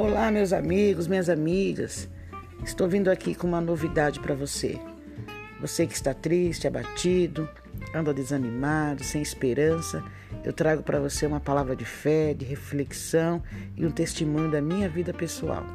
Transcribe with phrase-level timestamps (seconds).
[0.00, 2.08] Olá, meus amigos, minhas amigas.
[2.64, 4.78] Estou vindo aqui com uma novidade para você.
[5.60, 7.48] Você que está triste, abatido,
[7.92, 10.04] anda desanimado, sem esperança,
[10.44, 13.42] eu trago para você uma palavra de fé, de reflexão
[13.76, 15.66] e um testemunho da minha vida pessoal.